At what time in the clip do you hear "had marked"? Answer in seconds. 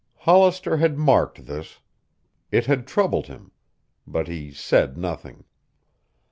0.77-1.45